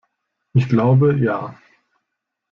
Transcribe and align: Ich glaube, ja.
Ich 0.53 0.67
glaube, 0.67 1.11
ja. 1.19 1.55